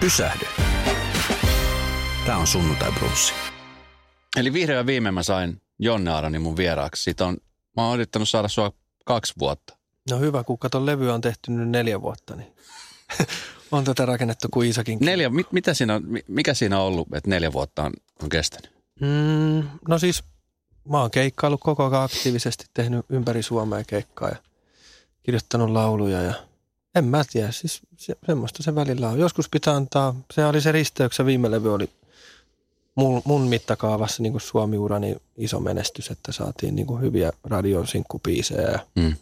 [0.00, 0.46] Pysähdy.
[2.26, 3.32] Tämä on sunnuntai brunssi.
[4.36, 7.02] Eli vihreä viime mä sain Jonne Arani mun vieraaksi.
[7.02, 7.36] Siitä on,
[7.76, 8.72] mä oon yrittänyt saada sua
[9.04, 9.76] kaksi vuotta.
[10.10, 12.52] No hyvä, kun katon levyä on tehty nyt neljä vuotta, niin
[13.72, 14.98] on tätä rakennettu kuin Isakin.
[15.00, 17.92] Neljä, mit, mitä siinä on, mikä siinä on ollut, että neljä vuotta on,
[18.22, 18.70] on kestänyt?
[19.00, 20.24] Mm, no siis
[20.88, 24.36] mä oon keikkaillut koko ajan aktiivisesti, tehnyt ympäri Suomea keikkaa ja
[25.22, 26.47] kirjoittanut lauluja ja
[26.98, 29.18] en mä tiedä, siis se, semmoista se välillä on.
[29.18, 31.90] Joskus pitää antaa, se oli se risteyksessä viime levy oli
[32.94, 39.16] mun, mun mittakaavassa niin Suomi-urani iso menestys, että saatiin niin hyviä radion sinkkupiisejä Mm.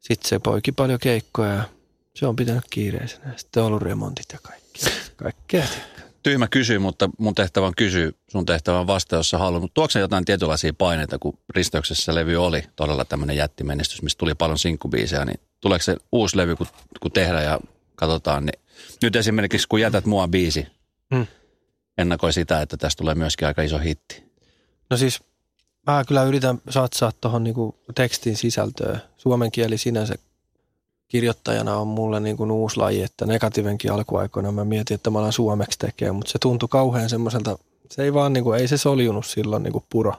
[0.00, 1.64] sitten se poiki paljon keikkoja ja
[2.14, 3.32] se on pitänyt kiireisenä.
[3.36, 4.92] Sitten on ollut remontit ja kaikkea.
[5.16, 5.64] kaikkea.
[6.22, 9.62] Tyhmä kysyy, mutta mun tehtävä on kysyä, sun tehtävä on vasta, jos sä haluat.
[9.62, 14.34] Mutta tuokse sä jotain tietynlaisia paineita, kun risteyksessä levy oli todella tämmöinen jättimenestys, mistä tuli
[14.34, 16.66] paljon sinkkubiisejä, niin tuleeko se uusi levy, kun,
[17.00, 17.60] kun tehdään ja
[17.96, 18.60] katsotaan, niin
[19.02, 20.66] nyt esimerkiksi kun jätät mua biisi,
[21.10, 21.26] Mm.
[21.98, 24.22] ennakoi sitä, että tästä tulee myöskin aika iso hitti.
[24.90, 25.20] No siis
[25.86, 29.02] mä kyllä yritän satsaa tuohon niinku tekstin sisältöön.
[29.16, 30.14] Suomen kieli sinänsä
[31.08, 35.78] kirjoittajana on mulle niinku uusi laji, että negatiivenkin alkuaikoina mä mietin, että mä alan suomeksi
[35.78, 37.58] tekemään, mutta se tuntui kauhean semmoiselta,
[37.90, 40.14] se ei vaan niinku, ei se soljunut silloin niinku puro.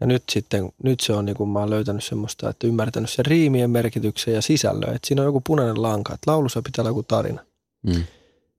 [0.00, 3.70] Ja nyt sitten, nyt se on niinku, mä oon löytänyt semmoista, että ymmärtänyt sen riimien
[3.70, 7.44] merkityksen ja sisällön, että siinä on joku punainen lanka, että laulussa pitää olla joku tarina.
[7.82, 8.04] Mm.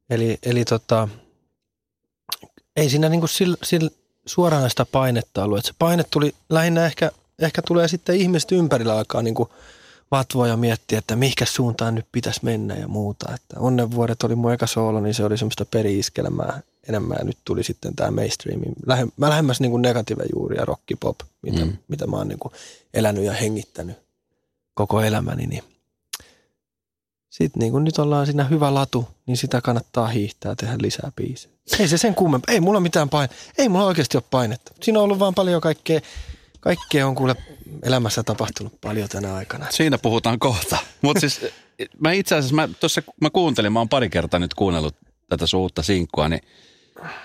[0.09, 1.07] Eli, eli tota,
[2.75, 3.87] ei siinä niinku sil, sil,
[4.25, 5.59] suoranaista painetta ollut.
[5.59, 9.49] Et se paine tuli lähinnä ehkä, ehkä tulee sitten ihmiset ympärillä alkaa niinku
[10.11, 13.33] vatvoa ja miettiä, että mihinkä suuntaan nyt pitäisi mennä ja muuta.
[13.35, 17.95] Että onnenvuodet oli mun eka soolo, niin se oli semmoista peri-iskelmää enemmän nyt tuli sitten
[17.95, 18.61] tämä mainstream.
[19.17, 21.77] Mä lähemmäs niinku negative juuri ja rockipop, mitä, Mm.
[21.87, 22.51] mitä mä oon niinku
[22.93, 23.97] elänyt ja hengittänyt
[24.73, 25.47] koko elämäni.
[25.47, 25.63] Niin.
[27.29, 31.11] Sitten niin kun nyt ollaan siinä hyvä latu, niin sitä kannattaa hiihtää ja tehdä lisää
[31.15, 31.53] biisejä.
[31.79, 32.53] Ei se sen kummempaa.
[32.53, 33.33] Ei mulla mitään paine.
[33.57, 34.71] Ei mulla oikeasti ole painetta.
[34.83, 35.99] Siinä on ollut vaan paljon kaikkea.
[36.59, 37.35] Kaikkea on kuule
[37.83, 39.65] elämässä tapahtunut paljon tänä aikana.
[39.69, 40.77] Siinä puhutaan kohta.
[41.01, 41.45] Mutta siis
[41.99, 44.95] mä itse asiassa, mä, tossa, mä kuuntelin, mä oon pari kertaa nyt kuunnellut
[45.29, 46.41] tätä sun uutta sinkkua, niin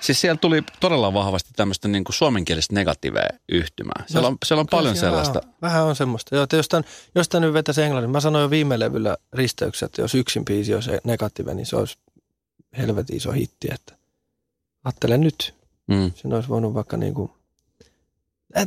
[0.00, 4.04] siis siellä tuli todella vahvasti tämmöistä niin kuin suomenkielistä negatiivea yhtymää.
[4.06, 5.40] Siellä on, siellä on Kyllä paljon siellä sellaista.
[5.48, 5.54] On.
[5.62, 6.34] Vähän on semmoista.
[6.34, 6.84] Joo, että jos tämän,
[7.14, 10.74] jos tämän nyt vetäisi englannin, mä sanoin jo viime levyllä risteyksessä, että jos yksin biisi
[10.74, 11.96] olisi negatiivinen, niin se olisi
[12.78, 13.68] helvetin iso hitti.
[13.74, 13.94] Että
[14.84, 15.54] ajattele nyt,
[15.86, 16.12] Mm.
[16.14, 17.30] sen olisi voinut vaikka niin kuin,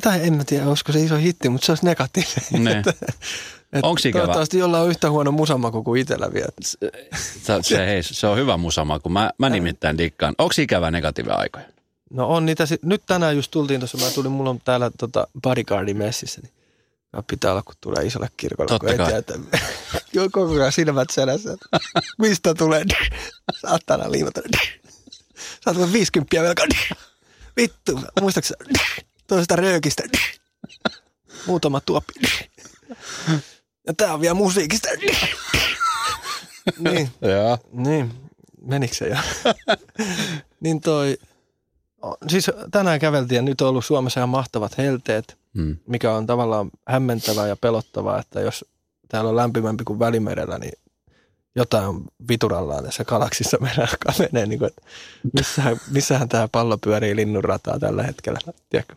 [0.01, 2.63] tai en mä tiedä, olisiko se iso hitti, mutta se olisi negatiivinen.
[2.63, 3.79] Ne.
[3.79, 4.21] Että- ikävä?
[4.21, 6.47] Toivottavasti jollain on yhtä huono musamaku kuin itsellä vielä.
[6.61, 6.77] Se,
[7.61, 10.35] se, hei, se on hyvä musama, kun mä, mä nimittäin dikkaan.
[10.37, 11.65] Onko ikävä negatiivia aikoja?
[12.09, 15.97] No on niitä, nyt tänään just tultiin tuossa, mä tulin, mulla on täällä tota bodyguardin
[15.97, 16.51] messissä, niin
[17.13, 19.05] mä pitää olla, kun tulee isolle kirkolle, Totta kun ei kai.
[19.05, 19.33] tiedä, että
[20.31, 21.57] koko ajan silmät selässä.
[22.17, 22.85] Mistä tulee?
[23.61, 24.41] Saatana liimata.
[25.65, 26.65] Saat vain 50 velkaa.
[27.57, 28.55] Vittu, muistaaksä?
[29.27, 30.03] Toisesta röökistä.
[31.47, 32.13] Muutama tuoppi.
[33.87, 34.87] Ja tää on vielä musiikista.
[36.79, 37.09] Niin.
[37.21, 37.57] Joo.
[37.71, 38.11] Niin,
[38.61, 39.15] menikö se jo?
[40.59, 41.17] niin toi,
[42.27, 45.77] siis tänään käveltiin ja nyt on ollut Suomessa ihan mahtavat helteet, Mm.
[45.87, 48.65] mikä on tavallaan hämmentävää ja pelottavaa, että jos
[49.07, 50.73] täällä on lämpimämpi kuin välimerellä, niin
[51.55, 53.87] jotain on viturallaan tässä galaksissa meidän
[54.19, 54.81] menee, niin kuin, että
[55.33, 58.39] missähän, missähän tämä pallo pyörii linnunrataa tällä hetkellä,
[58.69, 58.95] tiedätkö?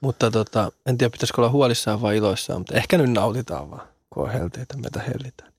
[0.00, 4.22] Mutta tota, en tiedä, pitäisikö olla huolissaan vai iloissaan, mutta ehkä nyt nautitaan vaan, kun
[4.22, 5.52] on helteitä, meitä hellitään.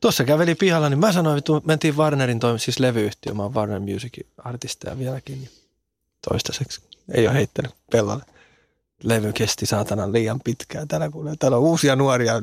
[0.00, 3.80] Tuossa käveli pihalla, niin mä sanoin, että mentiin Warnerin toimi, siis levyyhtiö, mä oon Warner
[3.80, 5.38] Musicin artisteja vieläkin.
[5.38, 5.50] Niin
[6.28, 6.82] toistaiseksi
[7.14, 8.24] ei ole heittänyt pellalle.
[9.02, 10.88] Levy kesti saatana liian pitkään.
[10.88, 12.42] Täällä, kuulee, täällä on uusia nuoria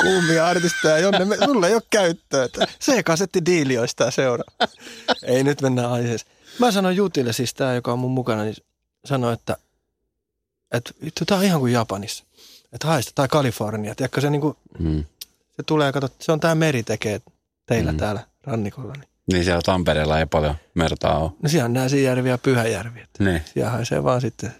[0.00, 2.48] kuumia artisteja, jonne me, sulla ei ole käyttöä.
[2.80, 4.68] Se kasetti diili olisi tää seuraava.
[5.22, 6.32] Ei nyt mennä aiheeseen.
[6.58, 8.56] Mä sanoin Jutille, siis tää, joka on mun mukana, niin
[9.04, 9.56] sanoi, että,
[10.72, 12.24] että vittu, tää on ihan kuin Japanissa.
[12.72, 13.94] Että haista, tai Kalifornia.
[13.94, 15.04] Tiedätkö, se, niinku, Mm.
[15.56, 17.20] se tulee, kato, se on tää meri tekee
[17.66, 17.98] teillä Mm.
[17.98, 18.92] täällä rannikolla.
[18.92, 19.08] Niin.
[19.32, 21.30] Niin siellä Tampereella ei paljon mertaa ole.
[21.42, 23.00] No siellä on Näsijärvi ja Pyhäjärvi.
[23.18, 23.42] Niin.
[23.54, 24.54] siellä haisee vaan sitten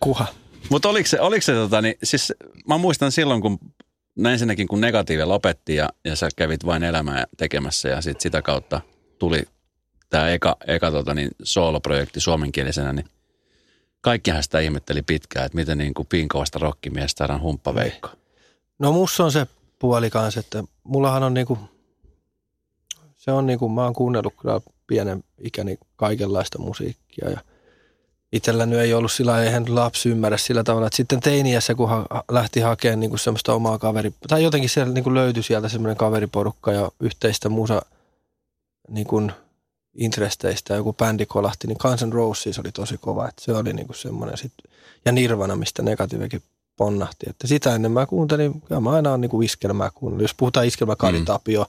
[0.00, 0.26] kuha.
[0.70, 2.32] Mutta oliko se, oliko se tota, niin, siis
[2.68, 3.58] mä muistan silloin, kun
[4.16, 8.42] no ensinnäkin kun negatiivi lopetti ja, ja sä kävit vain elämää tekemässä ja sit sitä
[8.42, 8.80] kautta
[9.18, 9.42] tuli
[10.10, 13.06] tämä eka, eka tota, niin sooloprojekti suomenkielisenä, niin
[14.00, 18.08] kaikkihan sitä ihmetteli pitkään, että miten niin kuin pinkovasta rokkimiestä saadaan humppaveikko.
[18.78, 19.46] No musta on se
[19.78, 21.58] puoli kanssa, että mullahan on niinku,
[23.16, 27.40] se on niinku, mä oon kuunnellut kyllä pienen ikäni kaikenlaista musiikkia ja
[28.34, 32.60] itselläni ei ollut sillä eihän lapsi ymmärrä sillä tavalla, että sitten teiniässä kun ha, lähti
[32.60, 37.48] hakemaan niinku semmoista omaa kaveri, tai jotenkin siellä niinku löytyi sieltä semmoinen kaveriporukka ja yhteistä
[37.48, 37.82] musa
[38.88, 39.30] niinku
[39.94, 43.92] intresteistä joku bändi kolahti, niin Guns N' Roses oli tosi kova, että se oli niinku
[43.92, 44.52] semmoinen sit,
[45.04, 46.42] ja Nirvana, mistä negatiivikin
[46.76, 47.26] ponnahti.
[47.30, 50.22] Että sitä ennen mä kuuntelin, ja mä aina on niinku iskelmää kuunnellut.
[50.22, 51.24] Jos puhutaan iskelmää, Kari mm.
[51.24, 51.66] Tapio,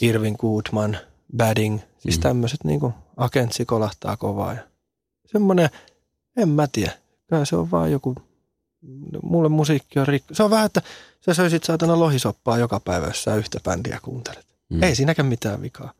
[0.00, 0.98] Irvin Goodman,
[1.36, 2.22] Badding, siis mm.
[2.22, 4.54] tämmöiset niinku agentsi kolahtaa kovaa.
[4.54, 4.71] Ja
[5.32, 5.70] semmoinen,
[6.36, 6.92] en mä tiedä,
[7.26, 8.14] kyllä se on vaan joku,
[9.22, 10.34] mulle musiikki on rikko.
[10.34, 10.82] Se on vähän, että
[11.26, 14.46] sä söisit saatana lohisoppaa joka päivä, jos sä yhtä bändiä kuuntelet.
[14.68, 14.82] Mm.
[14.82, 15.92] Ei siinäkään mitään vikaa.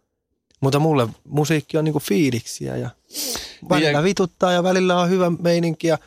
[0.61, 2.91] Mutta mulle musiikki on niinku fiiliksiä ja
[3.69, 4.03] välillä ja...
[4.03, 5.99] vituttaa ja välillä on hyvä meininki ja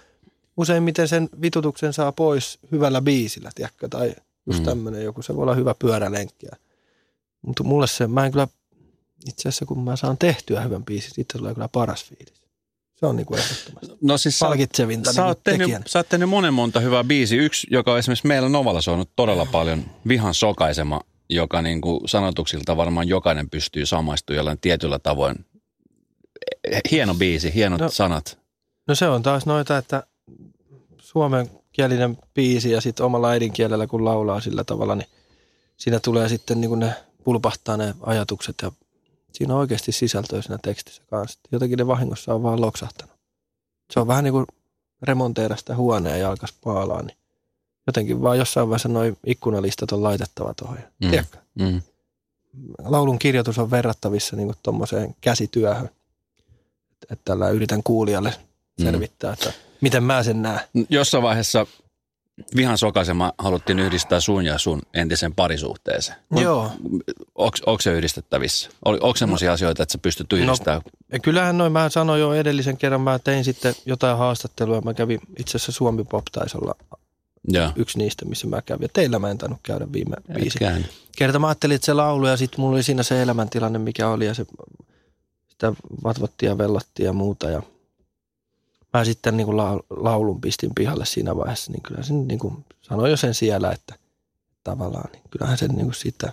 [0.57, 4.65] useimmiten sen vitutuksen saa pois hyvällä biisillä, tiedätkö, tai just mm.
[4.65, 6.47] tämmöinen joku, se voi olla hyvä pyörälenkki.
[7.41, 8.47] Mutta mulle se, mä en kyllä,
[9.27, 12.44] itse asiassa kun mä saan tehtyä hyvän biisin, sitten tulee kyllä paras fiilis.
[12.95, 15.85] Se on niinku ehdottomasti no siis palkitsevinta sä, niin tehnyt, tekijänä.
[15.87, 17.37] sä oot tehnyt monen monta hyvää biisi.
[17.37, 22.77] Yksi, joka on esimerkiksi meillä Novalla soinut todella paljon, Vihan sokaisema, joka niin kuin sanotuksilta
[22.77, 25.45] varmaan jokainen pystyy samaistumaan jollain tietyllä tavoin.
[26.91, 28.39] Hieno biisi, hienot no, sanat.
[28.87, 30.03] No se on taas noita, että
[30.97, 35.07] suomenkielinen biisi ja sitten omalla äidinkielellä kun laulaa sillä tavalla, niin
[35.77, 36.93] siinä tulee sitten niin kuin ne
[37.23, 38.71] pulpahtaa ne ajatukset ja
[39.35, 41.39] siinä on oikeasti sisältöä siinä tekstissä kanssa.
[41.51, 43.15] Jotenkin ne vahingossa on vaan loksahtanut.
[43.93, 44.45] Se on vähän niin kuin
[45.01, 47.17] remonteera sitä huoneen ja alkaisi paalaa, niin
[47.87, 50.77] jotenkin vaan jossain vaiheessa noin ikkunalistat on laitettava tuohon.
[50.77, 51.09] Mm.
[51.09, 51.37] Tiedätkö?
[51.59, 51.81] Mm.
[52.85, 55.89] Laulun kirjoitus on verrattavissa niin tuommoiseen käsityöhön.
[57.11, 58.33] Että tällä yritän kuulijalle
[58.79, 58.85] mm.
[58.85, 59.33] selvittää, mm.
[59.33, 60.59] että miten mä sen näen.
[60.89, 61.67] Jossain vaiheessa
[62.55, 66.17] vihan sokaisema haluttiin yhdistää sun ja sun entisen parisuhteeseen.
[66.31, 66.71] Joo.
[67.35, 68.69] Onko se yhdistettävissä?
[68.85, 70.81] Onko sellaisia no, asioita, että sä pystyt yhdistämään?
[71.11, 74.81] No, kyllähän noin, mä sanoin jo edellisen kerran, mä tein sitten jotain haastattelua.
[74.81, 76.75] Mä kävin itse asiassa Suomi Pop taisi olla
[77.51, 77.73] ja.
[77.75, 78.83] yksi niistä, missä mä kävin.
[78.83, 80.59] Ja teillä mä en tainnut käydä viime viisi
[81.17, 81.39] kerta.
[81.39, 84.33] Mä ajattelin, että se laulu ja sitten mulla oli siinä se elämäntilanne, mikä oli ja
[84.33, 84.45] se,
[85.47, 85.73] sitä
[86.03, 87.49] vatvottiin ja vellottiin ja muuta.
[87.49, 87.61] Ja
[88.95, 89.57] mä sitten niin kuin
[89.89, 93.95] laulun pistin pihalle siinä vaiheessa, niin kyllä sen niin kuin sanoin jo sen siellä, että
[94.63, 96.31] tavallaan, niin kyllähän sen niin kuin siitä,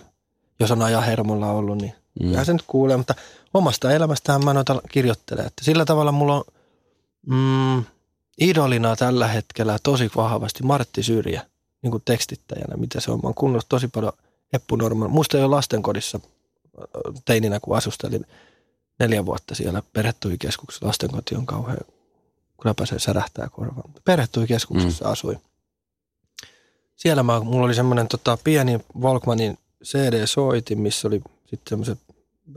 [0.59, 2.23] jos on ajan hermolla ollut, niin mm.
[2.23, 3.15] kyllähän se nyt kuulee, mutta
[3.53, 6.43] omasta elämästähän mä noita kirjoittelen, että sillä tavalla mulla on
[7.27, 7.83] mm,
[8.41, 11.45] idolina tällä hetkellä tosi vahvasti Martti Syrjä
[11.81, 13.19] niin kuin tekstittäjänä, mitä se on.
[13.23, 14.13] Mä oon kuunnellut tosi paljon
[14.53, 15.11] Eppu Norman.
[15.11, 16.19] Musta jo lastenkodissa
[17.25, 18.25] teininä, kun asustelin
[18.99, 20.87] neljä vuotta siellä perhetuikeskuksessa.
[20.87, 21.77] Lastenkoti on kauhean,
[22.63, 23.93] kun pääsee särähtää korvaan.
[24.05, 25.11] Perhetuikeskuksessa mm.
[25.11, 25.41] asuin.
[26.95, 31.99] Siellä mä, mulla oli semmoinen tota, pieni Volkmanin CD-soitin, missä oli sitten semmoiset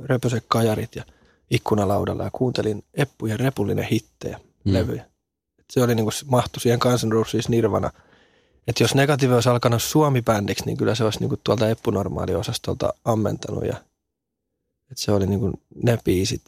[0.05, 1.05] röpöset kajarit ja
[1.50, 4.73] ikkunalaudalla ja kuuntelin Eppu ja Repullinen hittejä, mm.
[4.73, 5.06] levyjä
[5.73, 7.91] se oli niin kuin, mahtui siihen Guns N' Roses Nirvana.
[8.69, 13.64] Että jos negatiivi olisi alkanut Suomi-bändiksi, niin kyllä se olisi niin kuin tuolta Eppu-normaali-osastolta ammentanut.
[13.64, 13.76] Ja,
[14.91, 15.53] että se oli niin kuin
[15.83, 16.43] ne biisit.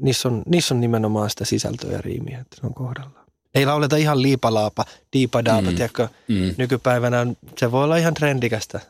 [0.00, 3.26] Niissä on, niissä on nimenomaan sitä sisältöä ja riimiä, että se on kohdallaan.
[3.54, 5.76] Ei lauleta ihan liipalaapa, diipadaapa, mm.
[5.76, 6.08] tiedätkö?
[6.28, 6.54] Mm.
[6.56, 7.26] Nykypäivänä
[7.58, 8.80] se voi olla ihan trendikästä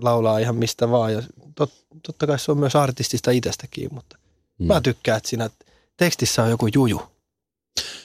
[0.00, 1.12] laulaa ihan mistä vaan.
[1.12, 1.22] Ja
[1.54, 4.18] tot, totta kai se on myös artistista itsestäkin, mutta
[4.58, 4.66] mm.
[4.66, 5.50] mä tykkään, että siinä
[5.96, 7.02] tekstissä on joku juju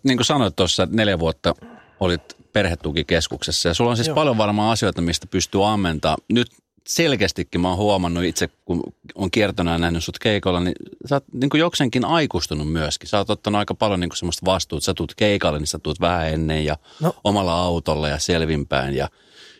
[0.03, 1.55] niin kuin sanoit tuossa, neljä vuotta
[1.99, 2.21] olit
[2.53, 4.15] perhetukikeskuksessa ja sulla on siis Joo.
[4.15, 6.17] paljon varmaan asioita, mistä pystyy ammentaa.
[6.29, 6.51] Nyt
[6.87, 8.83] selkeästikin mä oon huomannut itse, kun
[9.15, 13.09] on kiertonut ja nähnyt sut keikolla, niin sä oot niin kuin joksenkin aikustunut myöskin.
[13.09, 14.85] Sä oot ottanut aika paljon niin semmoista vastuuta.
[14.85, 17.15] Sä tuut keikalle, niin sä tuut vähän ennen ja no.
[17.23, 18.95] omalla autolla ja selvinpäin.
[18.95, 19.09] Ja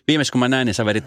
[0.08, 1.04] viimeis kun mä näin, niin sä vedit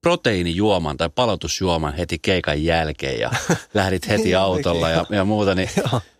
[0.00, 3.30] proteiinijuoman tai palotusjuoman heti keikan jälkeen ja
[3.74, 5.54] lähdit heti niin autolla ja, ja muuta.
[5.54, 5.70] Niin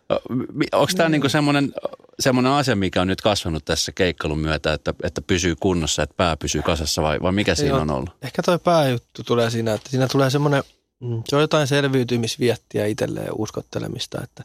[0.73, 1.73] Onko tämä niinku semmoinen,
[2.21, 6.37] semmoinen asia, mikä on nyt kasvanut tässä keikkailun myötä, että, että pysyy kunnossa, että pää
[6.37, 8.11] pysyy kasassa vai, vai mikä siinä on ollut?
[8.23, 10.63] Ehkä toi pääjuttu tulee siinä, että siinä tulee semmoinen,
[11.01, 14.45] mm, se on jotain selviytymisviettiä itselleen uskottelemista, että,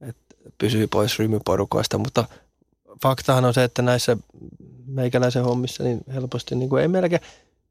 [0.00, 2.24] että pysyy pois rymyporukoista, mutta
[3.02, 4.16] faktahan on se, että näissä
[4.86, 7.22] meikäläisen hommissa niin helposti niin kuin ei melkein,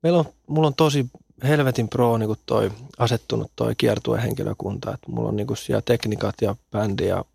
[0.04, 1.06] meillä on, mulla on tosi
[1.44, 5.82] helvetin pro niin kuin toi asettunut toi kiertue henkilökunta, että mulla on niin kuin siellä
[5.82, 7.26] teknikat ja bändi ja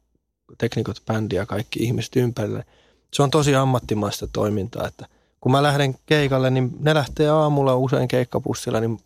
[0.59, 2.65] teknikot, bändi ja kaikki ihmiset ympärille.
[3.13, 5.07] Se on tosi ammattimaista toimintaa, että
[5.41, 9.01] kun mä lähden keikalle, niin ne lähtee aamulla usein keikkapussilla, niin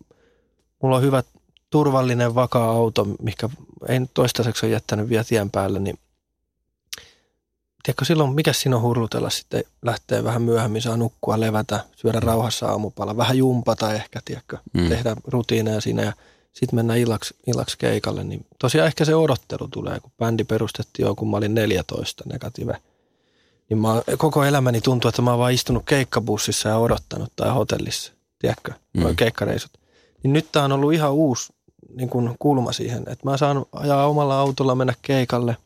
[0.83, 1.25] mulla on hyvät
[1.69, 3.49] turvallinen, vakaa auto, mikä
[3.87, 5.99] ei toistaiseksi ole jättänyt vielä tien päälle, niin
[7.87, 12.67] tiedätkö silloin, mikä siinä on hurlutella sitten, lähtee vähän myöhemmin, saa nukkua, levätä, syödä rauhassa
[12.67, 14.89] aamupala, vähän jumpata ehkä, tiedätkö, mm.
[14.89, 16.13] tehdä rutiineja siinä ja
[16.53, 18.23] sitten mennään illaksi, illaksi keikalle.
[18.23, 22.77] Niin tosiaan ehkä se odottelu tulee, kun bändi perustettiin jo, kun mä olin 14 negative.
[23.69, 28.13] Niin mä, koko elämäni tuntuu, että mä oon vaan istunut keikkabussissa ja odottanut tai hotellissa,
[28.39, 29.15] tiedätkö, mm.
[29.15, 29.71] keikkareisut.
[30.23, 31.53] Niin nyt tää on ollut ihan uusi
[31.95, 35.57] niin kuin kulma siihen, että mä saan ajaa omalla autolla mennä keikalle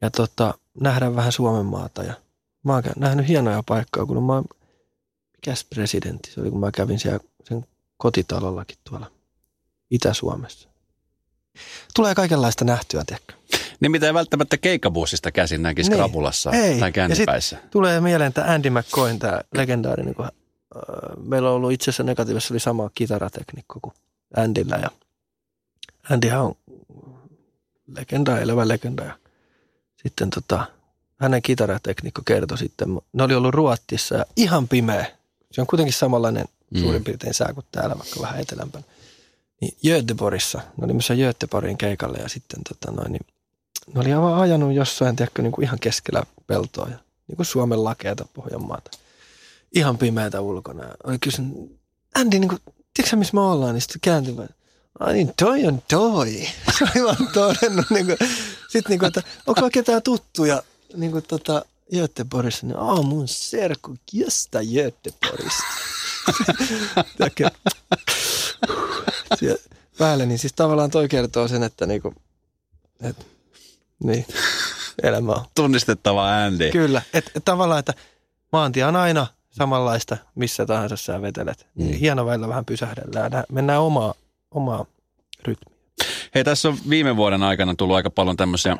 [0.00, 2.02] ja tota, nähdä vähän Suomen maata.
[2.02, 2.14] Ja
[2.64, 4.44] mä oon nähnyt hienoja paikkoja, kun mä oon,
[5.32, 9.10] mikäs presidentti se oli, kun mä kävin siellä sen kotitalollakin tuolla
[9.90, 10.68] Itä-Suomessa.
[11.94, 13.34] Tulee kaikenlaista nähtyä, tiedätkö?
[13.80, 15.98] Niin mitä ei välttämättä keikkabussista käsin näkisi niin.
[15.98, 16.80] krapulassa ei.
[16.80, 17.58] tai kännipäissä.
[17.70, 20.30] tulee mieleen tämä Andy McCoyn, tämä legendaarinen, kun äh,
[21.22, 23.94] meillä on ollut itse asiassa negatiivisessa oli sama kitarateknikko kuin
[24.36, 24.90] Andyllä ja
[26.10, 26.54] Andyhän on
[27.96, 29.19] legenda, elävä legenda ja
[30.02, 30.66] sitten tota,
[31.20, 35.06] hänen kitarateknikko kertoi sitten, ne oli ollut Ruottissa ja ihan pimeä.
[35.52, 36.80] Se on kuitenkin samanlainen mm.
[36.80, 38.84] suurin piirtein sää kuin täällä, vaikka vähän etelämpänä.
[39.60, 43.26] Niin Göteborgissa, ne oli myös Göteborgin keikalle ja sitten tota noin, niin
[43.94, 47.84] ne oli aivan ajanut jossain, tiedätkö, niin kuin ihan keskellä peltoa ja niin kuin Suomen
[47.84, 48.90] lakeata Pohjanmaata.
[49.74, 50.84] Ihan pimeätä ulkona.
[51.04, 51.80] Oli kysynyt,
[52.14, 52.60] Andy, niin kuin,
[52.94, 53.74] tiedätkö missä me ollaan?
[53.74, 54.34] Niin sitten kääntyi,
[55.00, 56.48] ai niin, toi on toi.
[56.78, 58.16] Se oli vaan todennut, niin kuin,
[58.68, 60.62] sitten niin kuin, että onko ketään tuttuja
[60.96, 61.64] niin kuin tota,
[61.94, 62.66] Göteborgissa?
[62.66, 65.62] Niin, Aa, mun serkku, josta Göteborgista.
[69.98, 72.14] päälle, niin siis tavallaan toi kertoo sen, että niinku,
[73.02, 73.26] et,
[74.04, 74.26] niin,
[75.02, 75.44] elämä on.
[75.54, 76.70] Tunnistettava Andy.
[76.70, 77.94] Kyllä, että et tavallaan, että
[78.52, 81.66] maantie on aina samanlaista, missä tahansa sä vetelet.
[81.74, 81.86] Mm.
[81.86, 84.14] Hieno välillä vähän pysähdellään mennään omaa,
[84.50, 84.86] omaa
[85.44, 85.76] rytmiä.
[86.34, 88.76] Hei, tässä on viime vuoden aikana tullut aika paljon tämmöisiä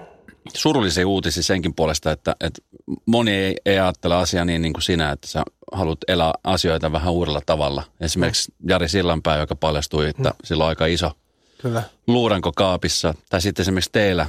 [0.54, 2.62] surullisia uutisia senkin puolesta, että, että
[3.06, 7.12] moni ei, ei ajattele asiaa niin, niin kuin sinä, että sä haluat elää asioita vähän
[7.12, 7.82] uudella tavalla.
[8.00, 8.70] Esimerkiksi mm.
[8.70, 10.36] Jari Sillanpää, joka paljastui, että mm.
[10.44, 11.12] sillä on aika iso
[11.58, 11.82] Kyllä.
[12.06, 13.14] luuranko kaapissa.
[13.30, 14.26] Tai sitten esimerkiksi teillä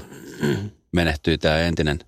[0.91, 1.99] menehtyi tämä entinen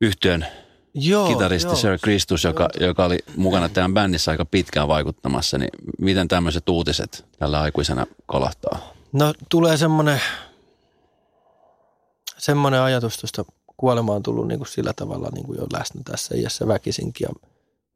[0.00, 0.46] yhtiön
[0.94, 1.76] joo, kitaristi joo.
[1.76, 5.58] Sir Christus, joka, joka oli mukana tämän bändissä aika pitkään vaikuttamassa.
[5.58, 8.78] Niin miten tämmöiset uutiset tällä aikuisena kolahtaa?
[9.12, 10.20] No tulee semmoinen
[12.38, 13.44] semmoinen ajatus tuosta
[13.76, 17.26] kuolema on tullut niin kuin sillä tavalla niin kuin jo läsnä tässä iässä väkisinkin.
[17.28, 17.48] Ja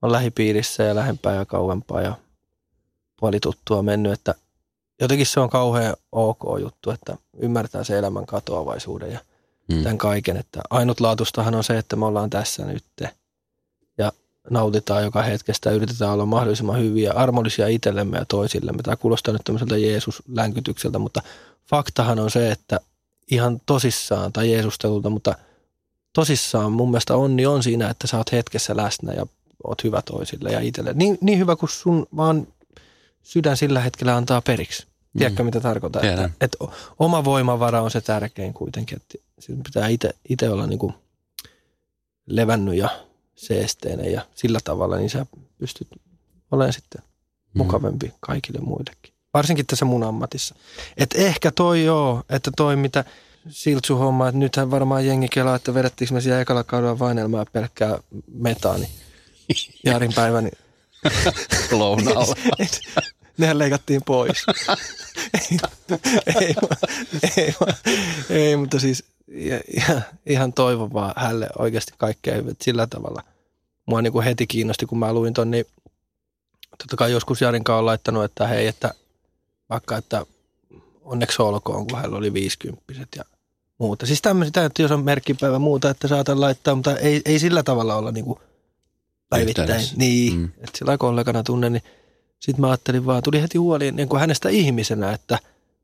[0.02, 2.14] on lähipiirissä ja lähempää ja kauempaa ja
[3.20, 4.34] puoli tuttua mennyt, että
[5.00, 9.20] jotenkin se on kauhean ok juttu, että ymmärtää se elämän katoavaisuuden ja
[9.68, 9.82] mm.
[9.82, 10.36] tämän kaiken.
[10.36, 12.84] Että ainutlaatustahan on se, että me ollaan tässä nyt
[13.98, 14.12] ja
[14.50, 18.82] nautitaan joka hetkestä, yritetään olla mahdollisimman hyviä, armollisia itsellemme ja toisillemme.
[18.82, 21.22] Tämä kuulostaa nyt tämmöiseltä Jeesus-länkytykseltä, mutta
[21.70, 22.80] faktahan on se, että
[23.30, 25.34] ihan tosissaan tai Jeesustelulta, mutta
[26.12, 29.26] tosissaan mun mielestä onni on siinä, että sä oot hetkessä läsnä ja
[29.64, 30.92] oot hyvä toisille ja itselle.
[30.94, 32.46] Niin, niin hyvä kuin sun vaan
[33.22, 34.87] sydän sillä hetkellä antaa periksi.
[35.18, 35.46] Tiedätkö, mm.
[35.46, 36.04] mitä tarkoitan?
[36.04, 36.58] Että, että
[36.98, 39.18] oma voimavara on se tärkein kuitenkin, että
[39.64, 39.88] pitää
[40.28, 40.94] itse olla niin kuin
[42.26, 42.88] levännyt ja
[43.34, 45.26] seesteinen ja sillä tavalla, niin sä
[45.58, 45.88] pystyt
[46.50, 47.58] olemaan sitten mm.
[47.58, 49.12] mukavempi kaikille muillekin.
[49.34, 50.54] Varsinkin tässä mun ammatissa.
[50.96, 53.04] Et ehkä toi joo, että toi mitä
[53.48, 57.98] Siltsu homma, että nythän varmaan jengi kelaa, että vedettiinkö me siellä ekalla kaudella vainelmaa pelkkää
[58.32, 58.88] metaani.
[59.84, 60.50] Jarin päiväni.
[61.70, 62.34] Lounalla.
[63.38, 64.46] Nehän leikattiin pois.
[65.50, 65.58] ei,
[66.40, 66.54] ei,
[67.36, 67.54] ei,
[68.30, 69.04] ei, mutta siis
[69.76, 73.22] ihan, ihan toivon vaan hälle oikeasti kaikkea hyvät sillä tavalla.
[73.86, 75.64] Mua niin kuin heti kiinnosti, kun mä luin ton, niin
[76.78, 78.94] totta kai joskus Jarin kanssa on laittanut, että hei, että
[79.70, 80.26] vaikka, että
[81.02, 83.24] onneksi olkoon, kun hän oli viisikymppiset ja
[83.78, 84.06] muuta.
[84.06, 87.96] Siis tämmöisiä, että jos on merkkipäivä muuta, että saatan laittaa, mutta ei, ei sillä tavalla
[87.96, 88.38] olla niin kuin
[89.28, 89.68] päivittäin.
[89.68, 89.96] Yhteydessä.
[89.96, 90.44] Niin, mm.
[90.44, 91.82] että sillä kollegana tunnen, niin
[92.40, 95.38] sitten mä ajattelin vaan, tuli heti huoli niin kuin hänestä ihmisenä, että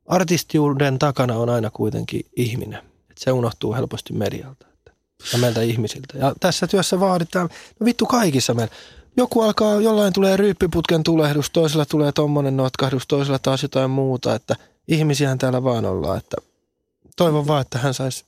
[0.07, 2.79] artistiuden takana on aina kuitenkin ihminen.
[3.11, 4.93] Että se unohtuu helposti medialta että,
[5.33, 6.19] ja meiltä ihmisiltä.
[6.19, 7.49] Ja tässä työssä vaaditaan,
[7.81, 8.75] no vittu kaikissa meillä,
[9.17, 14.57] joku alkaa, jollain tulee ryyppiputken tulehdus, toisella tulee tommonen notkahdus, toisella taas jotain muuta, että
[14.89, 16.37] ihmisiähän täällä vaan ollaan, että
[17.17, 18.25] toivon vaan, että hän saisi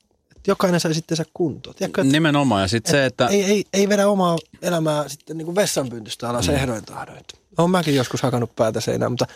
[0.46, 1.76] jokainen sai sitten kuntoon.
[1.76, 2.62] Tiedätkö, että, Nimenomaan.
[2.62, 3.26] Ja sitten se, että...
[3.26, 6.54] Ei, ei, ei vedä omaa elämää sitten niin kuin vessanpyntystä alas mm.
[6.54, 7.24] ehdoin tahdoin.
[7.58, 9.26] Olen mäkin joskus hakannut päätä seinään, mutta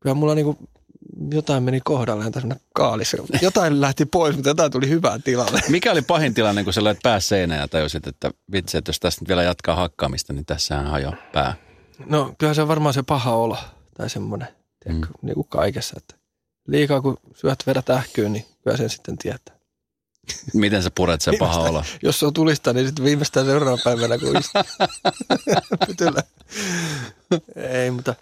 [0.00, 0.58] kyllä mulla niin kuin
[1.30, 3.16] jotain meni kohdalleen tässä kaalissa.
[3.42, 5.60] Jotain lähti pois, mutta jotain tuli hyvään tilalle.
[5.68, 9.00] Mikä oli pahin tilanne, kun sä löit pää seinään ja tajusit, että vitsi, että jos
[9.00, 11.54] tästä nyt vielä jatkaa hakkaamista, niin tässähän hajo pää.
[12.06, 13.56] No kyllä se on varmaan se paha olo
[13.96, 14.48] tai semmoinen,
[14.84, 15.26] tiedätkö, mm.
[15.26, 15.94] niin kuin kaikessa.
[15.96, 16.14] Että
[16.68, 19.56] liikaa kun syöt vedät ähkyyn, niin kyllä sen sitten tietää.
[20.54, 21.84] Miten sä puret sen paha olo?
[22.02, 24.34] Jos se on tulista, niin sitten viimeistään seuraavana päivänä, kun.
[25.86, 26.22] Pytyllä.
[27.56, 28.14] Ei, mutta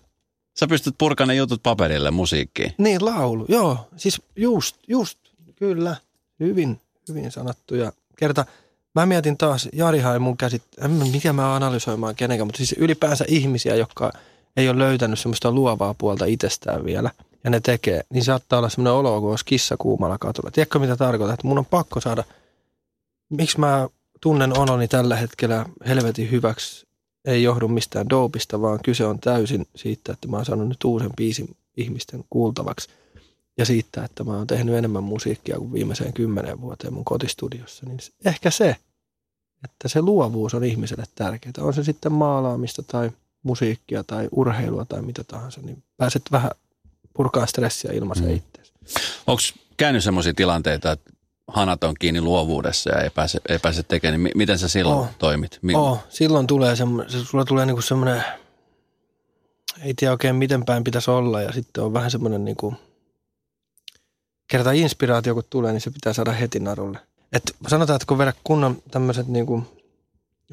[0.60, 2.74] Sä pystyt purkamaan ne jutut paperille musiikkiin.
[2.78, 3.88] niin laulu, joo.
[3.96, 5.18] Siis just, just,
[5.56, 5.96] kyllä.
[6.40, 7.74] Hyvin, hyvin sanottu.
[7.74, 8.44] Ja kerta,
[8.94, 13.24] mä mietin taas, Jarihan ei mun käsit, en mikä mä analysoimaan kenenkään, mutta siis ylipäänsä
[13.28, 14.12] ihmisiä, jotka
[14.56, 17.10] ei ole löytänyt semmoista luovaa puolta itsestään vielä,
[17.44, 20.50] ja ne tekee, niin saattaa olla semmoinen olo, kun olisi kissa kuumalla katulla.
[20.50, 21.34] Tiedätkö mitä tarkoitan?
[21.34, 22.24] Että mun on pakko saada,
[23.30, 23.88] miksi mä
[24.20, 26.86] tunnen oloni tällä hetkellä helvetin hyväksi,
[27.24, 31.10] ei johdu mistään doopista, vaan kyse on täysin siitä, että mä oon saanut nyt uusen
[31.16, 32.88] biisin ihmisten kuultavaksi.
[33.58, 37.86] Ja siitä, että mä oon tehnyt enemmän musiikkia kuin viimeiseen kymmenen vuoteen mun kotistudiossa.
[37.86, 38.76] Niin ehkä se,
[39.64, 41.52] että se luovuus on ihmiselle tärkeää.
[41.58, 43.10] On se sitten maalaamista tai
[43.42, 46.50] musiikkia tai urheilua tai mitä tahansa, niin pääset vähän
[47.14, 48.34] purkaa stressiä ilmaisen mm.
[48.34, 48.72] itseäsi.
[49.26, 49.42] Onko
[49.76, 51.10] käynyt sellaisia tilanteita, että
[51.52, 54.98] hanat on kiinni luovuudessa ja ei pääse, ei pääse tekemään, niin mi- miten sä silloin
[54.98, 55.06] Oh.
[55.18, 55.58] toimit?
[55.62, 58.24] Mi- Oh, silloin tulee semmoinen, se, sulla tulee niinku semmoinen,
[59.82, 62.74] ei tiedä oikein miten päin pitäisi olla ja sitten on vähän semmoinen niinku,
[64.48, 66.98] kerta inspiraatio kun tulee, niin se pitää saada heti narulle.
[67.32, 69.62] Et sanotaan, että kun vedät kunnon tämmöiset niinku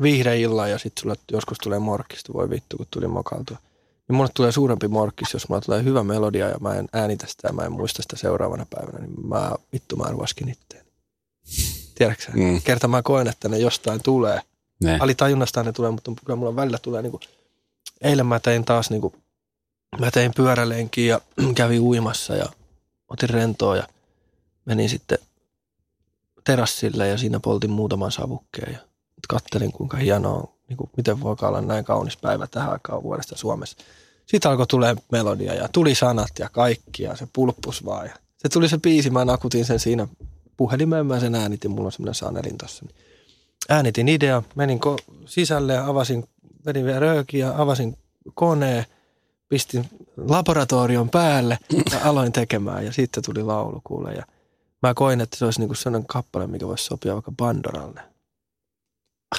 [0.01, 3.57] viihdeillan ja sitten sulle joskus tulee morkkista, voi vittu kun tuli mokaltua.
[4.07, 7.47] Niin mulle tulee suurempi morkkis, jos mulle tulee hyvä melodia ja mä en äänitä sitä
[7.47, 10.86] ja mä en muista sitä seuraavana päivänä, niin mä vittu mä ruoskin itteeni.
[11.95, 12.31] Tiedätkö?
[12.33, 12.61] Mm.
[12.61, 14.41] Kerta mä koen, että ne jostain tulee
[14.83, 14.97] ne.
[15.01, 17.19] alitajunnastaan ne tulee, mutta kyllä mulla välillä tulee niinku,
[18.01, 19.15] eilen mä tein taas niinku,
[19.99, 21.21] mä tein pyörälenkiä ja
[21.55, 22.45] kävin uimassa ja
[23.09, 23.87] otin rentoa ja
[24.65, 25.17] menin sitten
[26.43, 28.79] terassille ja siinä poltin muutaman savukkeen ja
[29.27, 33.77] kattelin kuinka hienoa on, niinku, miten voi olla näin kaunis päivä tähän aikaan vuodesta Suomessa.
[34.25, 38.49] Sitten alkoi tulee melodia ja tuli sanat ja kaikki ja se pulppus vaan ja se
[38.49, 40.07] tuli se biisi, mä nakutin sen siinä
[40.57, 42.85] puhelimeen, mä sen äänitin, mulla on semmoinen sanelin tossa.
[42.85, 42.95] Niin
[43.69, 46.23] äänitin idea, menin ko- sisälle ja avasin,
[46.65, 47.97] vedin vielä röökiä, avasin
[48.33, 48.85] koneen,
[49.49, 49.85] pistin
[50.17, 51.57] laboratorion päälle
[51.91, 54.13] ja aloin tekemään ja sitten tuli laulu kuule.
[54.13, 54.23] Ja
[54.83, 58.01] mä koin, että se olisi niinku sellainen kappale, mikä voisi sopia vaikka Bandoralle.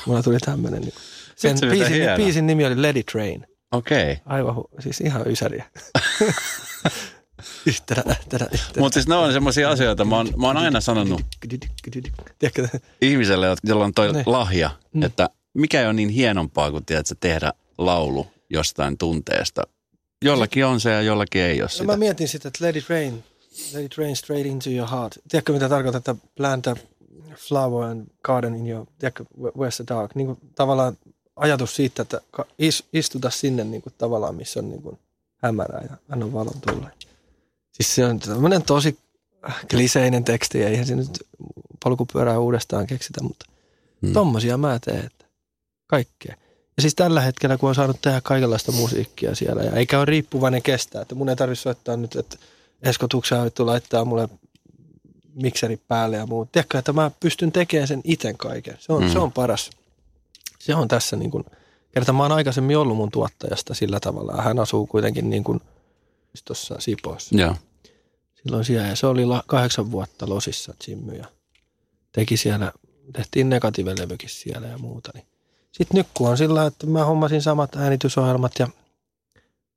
[0.07, 0.81] Mulla tuli tämmöinen.
[0.81, 1.01] Niinku.
[1.37, 3.47] Sen mitä biisin, biisin nimi oli Lady Train.
[3.73, 4.13] Okei.
[4.13, 4.17] Okay.
[4.27, 5.65] Aivan, siis ihan ysäriä.
[7.67, 8.81] Yhtenä, yhtenä, yhtenä.
[8.81, 11.21] Mutta siis ne on semmoisia asioita, mä oon, mä oon aina sanonut
[12.39, 14.23] Tiedätkö, ihmiselle, jolla on toi Niin.
[14.27, 15.03] lahja, Mm.
[15.03, 19.63] että mikä ei ole niin hienompaa kuin tiedät, sä, tehdä laulu jostain tunteesta.
[20.25, 21.85] Jollakin on se ja jollakin ei ole No sitä.
[21.85, 23.25] mä mietin sitä, että let it rain,
[23.75, 25.13] let it rain straight into your heart.
[25.29, 26.77] Tiedätkö mitä tarkoittaa, että plant a
[27.37, 30.15] flower and garden in your, tiedätkö, where- where's the dark?
[30.15, 30.99] Niin kuin tavallaan
[31.37, 32.21] ajatus siitä, että
[32.93, 34.99] istuta sinne niin kuin tavallaan, missä on niin kuin
[35.43, 36.91] hämärää ja anna valon tulla.
[37.81, 38.99] Siis se on tämmöinen tosi
[39.71, 41.09] kliseinen teksti, eihän se nyt
[41.85, 43.47] polkupyörää uudestaan keksitä, mutta
[44.01, 44.09] Mm.
[44.09, 44.13] mm.
[44.13, 45.25] tommosia mä teen, että
[45.87, 46.35] kaikkea.
[46.77, 50.63] Ja siis tällä hetkellä, kun on saanut tehdä kaikenlaista musiikkia siellä, ja eikä ole riippuvainen
[50.63, 52.37] kestää, että mun ei tarvitse soittaa nyt, että
[52.83, 54.29] Esko Tuksa vittu laittaa mulle
[55.35, 56.53] mikseri päälle ja muut.
[56.53, 58.77] Tiedätkö, että mä pystyn tekemään sen iten kaiken.
[58.81, 59.07] Se on, Mm.
[59.09, 59.13] mm.
[59.13, 59.71] se on paras.
[60.59, 61.45] Se on tässä niin kuin,
[61.95, 64.43] kerta mä oon aikaisemmin ollut mun tuottajasta sillä tavalla.
[64.43, 65.61] Hän asuu kuitenkin niin kuin
[66.45, 67.55] tuossa Sipoossa Joo.
[68.43, 68.89] Silloin siellä.
[68.89, 71.25] Ja se oli la- kahdeksan vuotta losissa Jimmy ja
[72.13, 72.73] teki siellä,
[73.13, 75.11] tehtiin negatiivelevykin siellä ja muuta.
[75.15, 75.27] Niin.
[75.73, 78.69] Sitten nyt kun on sillä, että mä hommasin samat äänitysohjelmat ja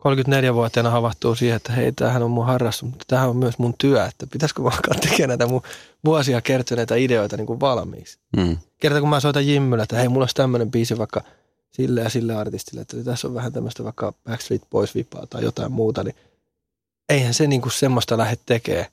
[0.02, 4.06] 34-vuotiaana havahtuu siihen, että hei, tämähän on mun harrastus, mutta tämähän on myös mun työ,
[4.06, 5.62] että pitäisikö mä alkaa tekemään näitä mun
[6.06, 8.20] vuosia kertyneitä ideoita niin kuin valmiiksi.
[8.38, 8.58] Mm.
[8.78, 11.22] Kerta kun mä soitan Jimmylle, että hei, mulla olisi tämmöinen biisi vaikka
[11.72, 15.72] sille ja sille artistille, että tässä on vähän tämmöistä vaikka Backstreet Boys vipaa tai jotain
[15.72, 16.16] muuta, niin
[17.12, 18.86] eihän se niinku semmoista lähde tekemään.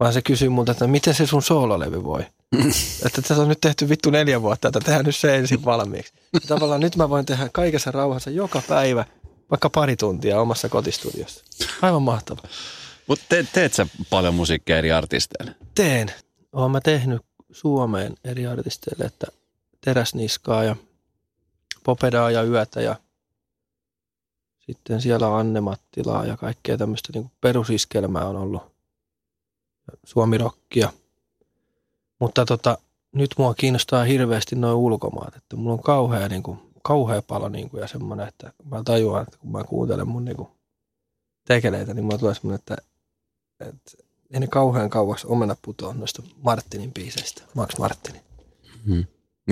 [0.00, 2.26] Vaan se kysyy multa, että miten se sun soololevy voi?
[3.06, 6.12] että tässä on nyt tehty vittu neljä vuotta, että tehdään nyt se ensin valmiiksi.
[6.32, 9.04] Ja tavallaan nyt mä voin tehdä kaikessa rauhassa joka päivä,
[9.50, 11.44] vaikka pari tuntia omassa kotistudiossa.
[11.82, 12.42] Aivan mahtava.
[13.06, 15.54] Mutta te, teet sä paljon musiikkia eri artisteille?
[15.74, 16.12] teen.
[16.52, 19.26] Olen mä tehnyt Suomeen eri artisteille, että
[19.80, 20.76] Teräsniskaa ja
[21.84, 22.96] Popedaa ja Yötä ja
[24.66, 28.62] sitten siellä on Anne Mattilaa ja kaikkea tämmöistä niin perusiskelmää on ollut.
[30.04, 30.92] Suomirokkia.
[32.20, 32.78] Mutta tota,
[33.12, 37.70] nyt mua kiinnostaa hirveästi noin ulkomaat, että mulla on kauhea, niin kuin, kauhea palo niin
[37.70, 40.48] kuin, ja semmoinen, että mä tajuan, että kun mä kuuntelen mun niin kuin,
[41.44, 42.76] tekeleitä, niin mulla tulee semmoinen, että,
[43.60, 48.20] että ei ne kauhean kauas omena putoa noista Martinin biiseistä, Max Martinin.
[48.84, 49.04] Mm.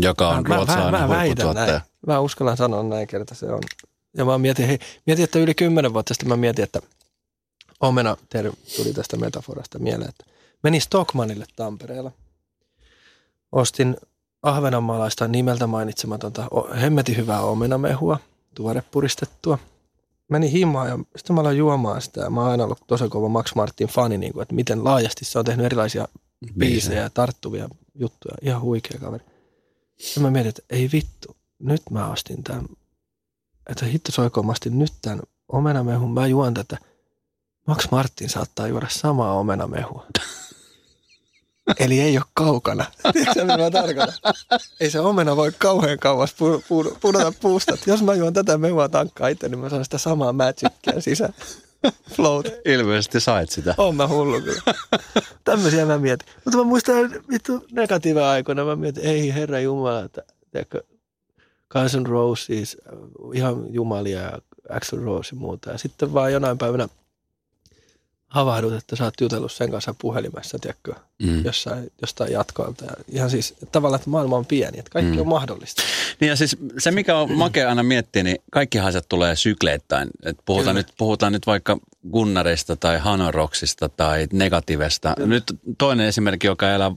[0.02, 1.66] Joka on mä, mä, ruotsalainen mä väitän huipputuottaja.
[1.66, 1.80] näin.
[2.06, 3.60] Mä uskallan sanoa näin kerta se on.
[4.16, 6.80] Ja mä mietin, hei, mietin, että yli kymmenen vuotta sitten mä mietin, että
[7.80, 10.24] Omena ter- tuli tästä metaforasta mieleen, että
[10.62, 12.12] meni Stockmanille Tampereella.
[13.52, 13.96] Ostin
[14.42, 16.48] ahvenanmaalaista nimeltä mainitsematonta
[16.80, 18.18] hemmetin hyvää omenamehua,
[18.54, 19.58] tuorepuristettua.
[20.28, 22.20] Meni himaan ja sitten mä aloin juomaan sitä.
[22.20, 25.24] ja Mä oon aina ollut tosi kova Max Martin fani, niin kuin, että miten laajasti
[25.24, 26.08] se on tehnyt erilaisia
[26.58, 28.34] biisejä ja tarttuvia juttuja.
[28.42, 29.24] Ihan huikea kaveri.
[30.16, 32.66] Ja mä mietin, että ei vittu, nyt mä ostin tämän,
[33.66, 34.12] että hitto
[34.48, 36.14] ostin nyt tämän omenamehun.
[36.14, 36.78] Mä juon tätä.
[37.66, 40.06] Max Martin saattaa juoda samaa omenamehua.
[41.80, 42.84] Eli ei ole kaukana.
[43.12, 44.14] Tiedätkö mitä mä tarkoitan?
[44.80, 47.76] Ei se omena voi kauhean kauas pu- pu- pudota puusta.
[47.86, 51.34] Jos mä juon tätä mehua tankkaa itse, niin mä saan sitä samaa magicia sisään.
[52.14, 52.46] Float.
[52.64, 53.74] Ilmeisesti sait sitä.
[53.78, 54.62] Oon mä hullu kyllä.
[55.44, 56.28] Tämmöisiä mä mietin.
[56.44, 58.64] Mutta mä muistan vittu negatiivia aikoina.
[58.64, 60.82] Mä mietin, ei herra Jumala, että tiedätkö,
[61.74, 62.98] Guns N' Roses, äh,
[63.34, 64.38] ihan jumalia ja
[64.70, 65.70] Axl Rose ja muuta.
[65.70, 66.88] Ja sitten vaan jonain päivänä
[68.26, 71.44] havahdut, että sä oot jutellut sen kanssa puhelimessa, tiedätkö, Mm.
[71.44, 72.84] jossain, jostain jatkoilta.
[72.84, 75.20] Ja ihan siis tavallaan, että maailma on pieni, että kaikki Mm.
[75.20, 75.82] on mahdollista.
[76.20, 80.10] Niin ja siis se, mikä on makea aina miettiä, niin kaikki asiat tulee sykleittäin.
[80.22, 80.86] Et puhutaan, Kyllä.
[80.86, 81.78] nyt, puhutaan nyt vaikka
[82.12, 85.14] Gunnarista tai Hanoroksista tai Negativesta.
[85.18, 85.44] Nyt
[85.78, 86.92] toinen esimerkki, joka elää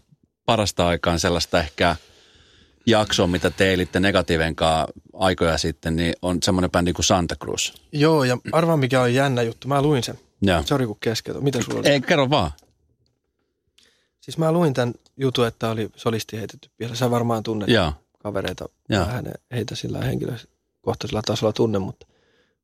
[0.46, 1.96] parasta aikaan sellaista ehkä
[2.88, 7.74] jaksoa, mitä teilitte Negativen kanssa aikoja sitten, niin on semmoinen bändi kuin Santa Cruz.
[7.92, 9.68] Joo, ja arvaa mikä on jännä juttu.
[9.68, 10.20] Mä luin sen.
[10.42, 10.64] Joo.
[10.64, 11.44] Sori kun keskeytän.
[11.44, 11.90] Mitä sulla oli?
[11.90, 12.52] Ei, kerro vaan.
[14.22, 16.96] Siis mä luin tämän jutun, että oli solisti heitetty vielä.
[16.96, 17.94] Sä varmaan tunnet Joo.
[18.20, 19.06] kavereita Joo.
[19.06, 22.08] vähän heitä sillä henkilökohtaisella tasolla tunne, mutta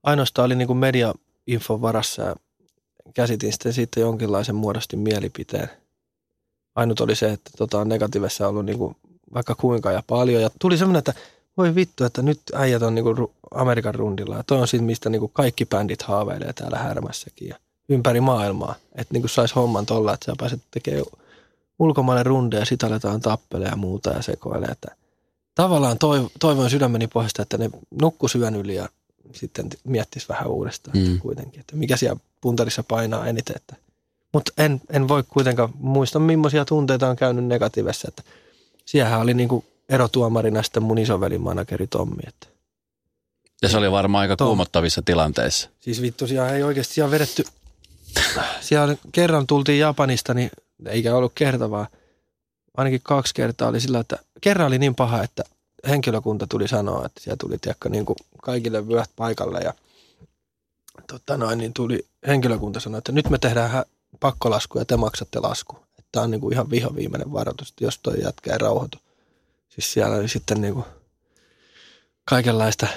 [0.04, 2.36] ainoastaan oli niin kuin media-infon varassa ja
[3.14, 5.70] käsitin sitten siitä jonkinlaisen muodostin mielipiteen.
[6.76, 8.96] Ainut oli se, että tota, negatiivissa on ollut niin kuin
[9.34, 10.42] vaikka kuinka ja paljon.
[10.42, 11.14] Ja tuli semmoinen, että
[11.58, 14.38] voi vittu, että nyt äijät on niin kuin Amerikan rundilla.
[14.38, 17.56] Ja toi on siitä, mistä niin kuin kaikki bändit haaveilee täällä härmässäkin ja
[17.90, 18.76] ympäri maailmaa.
[18.96, 21.06] Että niin kuin saisi homman tolla, että sä pääset tekemään
[21.80, 24.70] ulkomaille rundeja ja sit aletaan tappelemaan ja muuta ja sekoilee.
[24.72, 24.96] Että
[25.56, 27.70] tavallaan toiv- toivon sydämeni pohjasta, että ne
[28.02, 28.90] nukkus yön yli ja
[29.34, 31.20] sitten t- miettis vähän uudestaan Mm.
[31.20, 33.56] kuitenkin, että mikä siellä puntarissa painaa eniten.
[33.56, 33.76] Että.
[34.34, 38.08] Mutta en, en voi kuitenkaan muista, millaisia tunteita on käynyt negatiivissa.
[38.08, 38.24] Että
[38.86, 42.24] siellähän oli niinku erotuomarina sitten mun isovelin manageri Tommi.
[42.28, 42.48] Että.
[43.62, 44.48] Ja se oli varmaan aika Tom.
[44.48, 45.70] kuumottavissa tilanteissa.
[45.80, 47.44] Siis vittu, siellä ei oikeasti siellä vedetty,
[48.62, 50.52] siellä kerran tultiin Japanista, niin
[50.86, 51.88] eikä ollut kerta vaan,
[52.78, 55.44] ainakin kaksi kertaa oli sillä, että kerran oli niin paha, että
[55.88, 59.74] henkilökunta tuli sanoa, että siellä tuli tiedätkö, niin kuin kaikille vyöt paikalle ja
[61.08, 63.84] tota noin, niin tuli henkilökunta sanoi, että nyt me tehdään
[64.20, 65.78] pakkolasku ja te maksatte lasku.
[66.14, 68.98] Tämä on niin kuin ihan vihoviimeinen varoitus, että jos toi jätkä ei rauhoitu.
[69.70, 70.86] Siis siellä oli sitten niin kuin
[72.26, 72.88] kaikenlaista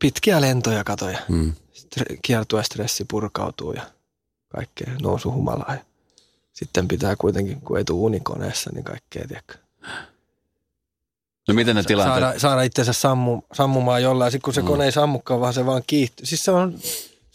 [0.00, 1.52] pitkiä lentoja katoja Mm.
[1.74, 3.82] stre- kiertue stressi purkautuu ja
[4.48, 5.74] kaikkea nousu humalaa.
[5.74, 5.84] Ja
[6.52, 9.54] sitten pitää kuitenkin, kun ei tule unikoneessa, niin kaikkea, tiedätkö.
[11.48, 12.20] No miten ne tilanteet?
[12.20, 14.32] Saada, saada itsensä sammu, sammumaan jollain.
[14.32, 14.66] Sitten kun se mm.
[14.66, 16.26] kone ei sammukaan, vaan se vaan kiihtyy.
[16.26, 16.78] Siis se on,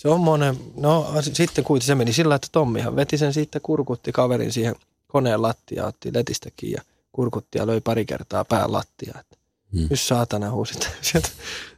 [0.04, 4.12] se on monen, no sitten kuitenkin se meni sillä, että Tommihan veti sen siitä, kurkutti
[4.12, 4.76] kaverin siihen
[5.08, 9.20] koneen lattiaan, otti letistäkin ja kurkutti ja löi pari kertaa pään lattiaan.
[9.20, 9.38] Että
[9.74, 9.88] Mm.
[9.89, 11.30] Nyt saatana huusit sieltä,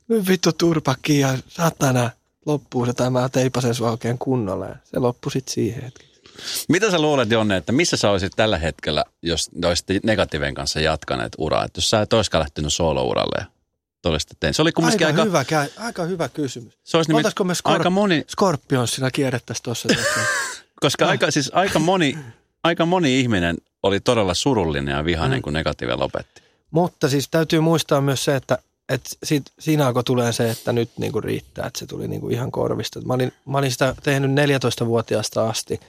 [0.07, 2.09] nyt vittu turpakki ja saatana
[2.45, 4.65] loppuu se tämä teipasen sua oikein kunnolla.
[4.65, 6.21] Ja se loppui sitten siihen hetkeksi.
[6.69, 10.79] Mitä sä luulet, Jonne, että missä sä olisit tällä hetkellä, jos te olisitte negatiiven kanssa
[10.79, 11.65] jatkaneet uraa?
[11.65, 13.45] Että jos sä et olisikaan lähtenyt solo-uralle ja
[14.05, 14.55] te olisitte tehneet.
[14.55, 16.77] Se oli kumminkin Aika, aika, hyvä, aika hyvä kysymys.
[16.83, 19.89] se olisi nimet, Oltaisiko me Scorp- aika moni, Scorpionsilla kierrettäisiin tuossa.
[20.81, 22.17] koska aika, siis aika moni,
[22.63, 25.41] aika moni ihminen oli todella surullinen ja vihainen, Mm.
[25.41, 26.41] kun negatiive lopetti.
[26.71, 28.57] Mutta siis täytyy muistaa myös se, että,
[28.89, 32.21] että siitä, siinä alkoi tulee se, että nyt niin kuin riittää, että se tuli niin
[32.21, 33.01] kuin ihan korvista.
[33.01, 35.79] Mä olin, mä olin sitä tehnyt 14-vuotiaasta asti.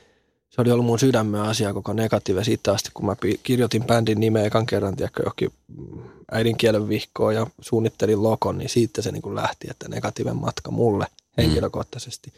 [0.57, 4.45] Se oli ollut mun sydämen asia koko negatiive siitä asti, kun mä kirjoitin bändin nimeä
[4.45, 9.35] ekan kerran, tiedätkö, johonkin mm, äidinkielen vihkoon ja suunnittelin lokon, niin siitä se niin kuin
[9.35, 11.07] lähti, että negatiiven matka mulle
[11.39, 12.33] henkilökohtaisesti.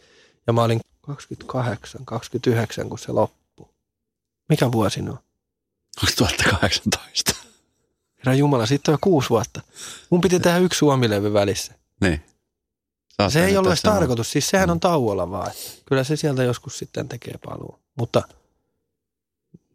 [0.47, 3.67] Ja mä olin 28, 29, kun se loppui.
[4.49, 5.19] Mikä vuosi on?
[6.01, 7.35] 2018.
[8.19, 9.61] Herra Jumala, siitä on jo kuusi vuotta.
[10.11, 11.75] Mun piti tehdä yksi suomilevy välissä.
[12.01, 12.23] niin.
[13.19, 15.51] Oot Se ei ollut edes tarkoitus, siis sehän on tauolla vaan.
[15.87, 17.79] Kyllä se sieltä joskus sitten tekee paluu.
[17.99, 18.23] Mutta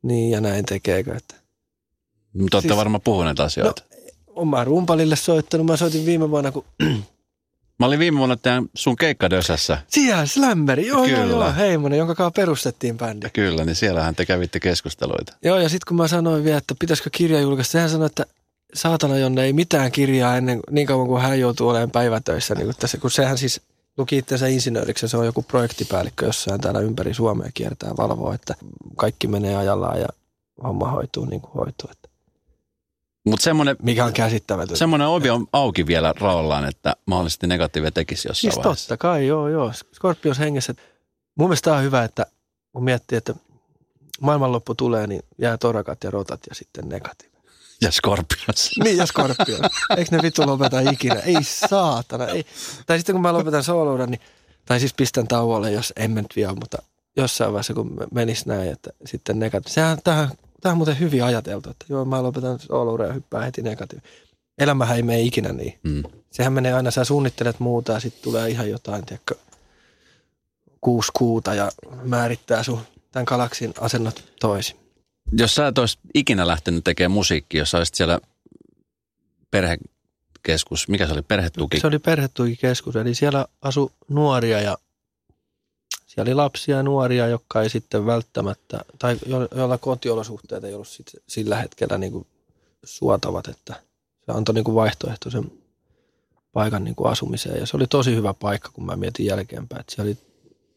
[0.02, 1.36] niin ja näin tekeekö, että
[2.34, 3.84] Mutta olette siis- varmaan puhuneet asioita.
[4.28, 5.68] on mä rumpalille soittanut.
[5.68, 6.66] Mä soitin viime vuonna, kun
[7.80, 9.78] Mä olin viime vuonna tämän sun keikkadösässä.
[9.88, 11.46] siellä Slammeri, joo, joo, Kyllä.
[11.46, 13.26] joo, Heimonen, jonka kanssa perustettiin bändi.
[13.26, 15.34] Ja kyllä, niin siellähän te kävitte keskusteluita.
[15.44, 18.26] Joo, ja sitten kun mä sanoin vielä, että pitäisikö kirja julkaista, sehän sanoi, että
[18.74, 22.56] saatana Jonne ei mitään kirjaa ennen niin kauan kuin hän joutuu olemaan päivätöissä.
[22.56, 23.62] Niin kuin tässä, kun sehän siis
[23.98, 28.34] luki itseänsä insinööriksi ja se on joku projektipäällikkö jossain täällä ympäri Suomea kiertää ja valvoo,
[28.34, 28.56] että
[28.96, 30.08] kaikki menee ajallaan ja
[30.64, 31.90] homma hoituu niin kuin hoituu.
[31.92, 32.10] Että
[33.26, 34.76] Mutta semmoinen, mikä on käsittämätöntä.
[34.76, 38.88] semmoinen ovi on auki vielä raollaan, että mahdollisesti negatiivia tekisi jossain Siis vaiheessa.
[38.88, 39.72] totta kai, joo, joo.
[39.96, 40.74] Scorpions hengessä.
[41.36, 42.26] Mun mielestä tämä on hyvä, että
[42.74, 43.36] kun miettii, että
[44.22, 47.33] maailmanloppu tulee, niin jää torakat ja rotat ja sitten negatiivinen.
[47.84, 48.72] Ja Scorpions.
[48.84, 49.60] Niin, ja Scorpion.
[49.98, 51.16] Eikö ne vittu lopeta ikinä?
[51.16, 52.26] Ei saatana.
[52.26, 52.46] Ei.
[52.86, 54.22] Tai sitten kun mä lopetan soloudan, niin,
[54.66, 56.78] tai siis pistän tauolle, jos en mä nyt vielä, mutta
[57.18, 59.74] jossain vaiheessa kun menisi näin, että sitten negatiivinen.
[59.74, 60.30] Sehän tähän,
[60.62, 64.12] tähän on muuten hyvin ajateltu, että joo, mä lopetan soloudan ja hyppään heti negatiivinen.
[64.58, 65.80] Elämähän ei mene ikinä niin.
[65.84, 66.04] Mm.
[66.32, 69.36] Sehän menee aina, sä suunnittelet muuta ja sitten tulee ihan jotain, tiedätkö,
[70.82, 71.72] kuusi kuuta ja
[72.04, 74.83] määrittää sun tämän galaksin asennot toisin.
[75.38, 78.20] Jos sä et olisi ikinä lähtenyt tekemään musiikkia, jos sä olisit siellä
[79.52, 81.80] perhekeskus, mikä se oli, perhetuki?
[81.80, 84.78] Se oli perhetukikeskus, eli siellä asu nuoria ja
[86.08, 90.88] siellä oli lapsia ja nuoria, jotka ei sitten välttämättä, tai jo- joilla kotiolosuhteet ei ollut
[90.88, 92.28] sit sillä hetkellä niin kuin
[92.84, 93.74] suotavat, että
[94.26, 95.52] se antoi niin kuin vaihtoehtoisen
[96.54, 97.60] paikan niin kuin asumiseen.
[97.60, 100.18] Ja se oli tosi hyvä paikka, kun mä mietin jälkeenpäin, että siellä oli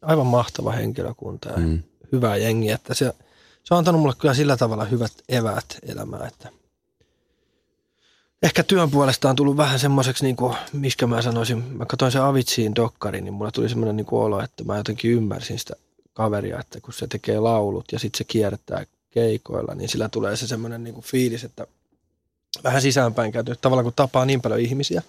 [0.02, 1.82] aivan mahtava henkilökunta ja Mm.
[2.12, 3.12] hyvä jengi, että se,
[3.66, 6.52] se on antanut mulle kyllä sillä tavalla hyvät eväät elämään, että
[8.42, 12.18] ehkä työn puolesta on tullut vähän semmoiseksi, niin kuin, miskä mä sanoisin, mä katsoin se
[12.18, 15.76] Avitsiin dokkari, niin mulla tuli semmoinen niin olo, että mä jotenkin ymmärsin sitä
[16.12, 20.46] kaveria, että kun se tekee laulut ja sitten se kiertää keikoilla, niin sillä tulee se
[20.46, 21.66] semmoinen niin kuin fiilis, että
[22.64, 25.02] vähän sisäänpäin käyty, että tavallaan kun tapaa niin paljon ihmisiä,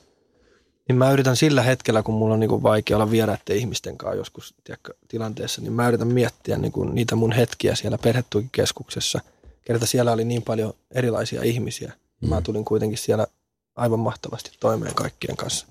[0.87, 4.17] niin mä yritän sillä hetkellä, kun mulla on niin kuin vaikea olla vieraiden ihmisten kanssa
[4.17, 9.21] joskus tiedätkö, tilanteessa, niin mä yritän miettiä niin kuin niitä mun hetkiä siellä perhetukikeskuksessa.
[9.65, 11.93] Kerta siellä oli niin paljon erilaisia ihmisiä.
[12.21, 12.29] Mm.
[12.29, 13.27] Mä tulin kuitenkin siellä
[13.75, 15.67] aivan mahtavasti toimeen kaikkien kanssa,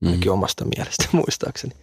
[0.00, 0.08] Mm.
[0.08, 1.74] ainakin omasta mielestä muistaakseni.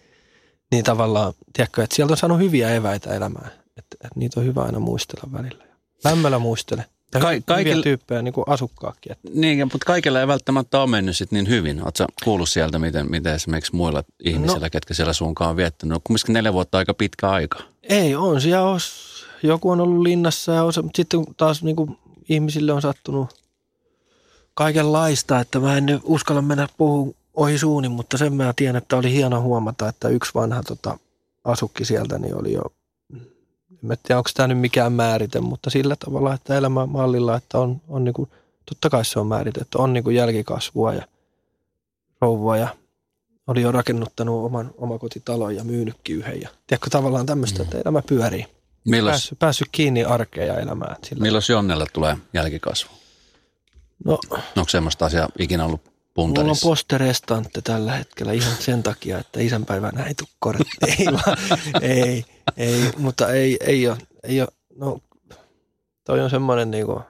[0.72, 4.64] Niin tavallaan, tiedätkö, että sieltä on saanut hyviä eväitä elämään, että, että niitä on hyvä
[4.64, 5.66] aina muistella välillä.
[6.04, 6.86] Lämmöllä muistele.
[7.20, 9.16] Ka- hyviä kaikilla- tyyppejä niin kuin asukkaakin.
[9.34, 11.84] Niin, mutta kaikilla ei välttämättä ole mennyt sit niin hyvin.
[11.84, 14.70] Oletko kuullut sieltä, miten, miten esimerkiksi muilla ihmisillä, no.
[14.72, 15.94] ketkä siellä suunkaan on viettänyt?
[15.94, 17.60] No, kumminkin neljä vuotta aika pitkä aika.
[17.84, 19.12] Ei, on siellä os,
[19.44, 21.98] joku on ollut linnassa ja osa, mutta sitten taas niin kuin
[22.30, 23.30] ihmisille on sattunut
[24.54, 28.98] kaikenlaista, että mä en nyt uskalla mennä puhua ohi suuni, mutta sen mä tiedän, että
[28.98, 30.98] oli hieno huomata, että yksi vanha tota,
[31.44, 32.62] asukki sieltä niin oli jo,
[33.90, 38.04] en tiedä onko tämä nyt mikään määrite, mutta sillä tavalla, että elämänmallilla, että on, on
[38.04, 38.30] niin kuin,
[38.66, 41.08] totta kai se on määritetty, on niin kuin jälkikasvua ja
[42.22, 42.68] rouvaa ja
[43.48, 46.42] oli jo rakennuttanut oman omakotitalon ja myynytkin yhden.
[46.42, 48.46] Ja, tiedätkö, tavallaan tämmöistä, että elämä pyörii.
[48.86, 50.96] Milloin, Päässyt, päässyt kiinni arkeen ja elämään.
[51.04, 51.22] Sillä.
[51.22, 52.92] milloin Jonnelle tulee jälkikasvu?
[54.06, 54.20] No,
[54.58, 56.68] Onko semmoista asiaa ikinä ollut mulla on puntarissa?
[56.68, 60.66] posterestante tällä hetkellä ihan sen takia, että isänpäivänä ei tule kortti.
[61.00, 61.38] ei, vaan,
[61.82, 62.26] ei,
[62.58, 65.00] ei, mutta ei, ei ole, ei ole, no
[66.04, 67.02] toi on semmoinen niinku,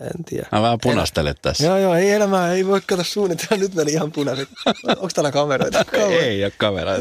[0.00, 0.46] en tiedä.
[0.52, 1.64] Mä vähän punastelen tässä.
[1.64, 4.48] Joo, joo, ei elämää, ei voi kato suunnitella, nyt meni ihan punaiset.
[4.86, 5.84] Onko täällä kameroita?
[5.84, 6.96] Kauhean, Ei ole kameraa.